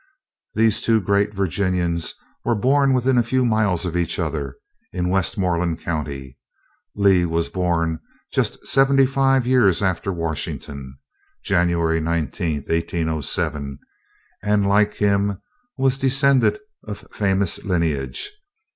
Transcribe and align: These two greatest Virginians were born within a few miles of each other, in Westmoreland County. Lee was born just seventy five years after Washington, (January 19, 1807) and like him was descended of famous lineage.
These 0.55 0.81
two 0.81 0.99
greatest 0.99 1.37
Virginians 1.37 2.15
were 2.43 2.55
born 2.55 2.93
within 2.93 3.19
a 3.19 3.23
few 3.23 3.45
miles 3.45 3.85
of 3.85 3.95
each 3.95 4.17
other, 4.17 4.55
in 4.91 5.09
Westmoreland 5.09 5.79
County. 5.81 6.39
Lee 6.95 7.23
was 7.23 7.49
born 7.49 7.99
just 8.33 8.65
seventy 8.65 9.05
five 9.05 9.45
years 9.45 9.83
after 9.83 10.11
Washington, 10.11 10.97
(January 11.43 12.01
19, 12.01 12.61
1807) 12.63 13.77
and 14.41 14.65
like 14.67 14.95
him 14.95 15.39
was 15.77 15.99
descended 15.99 16.57
of 16.83 17.05
famous 17.11 17.63
lineage. 17.63 18.31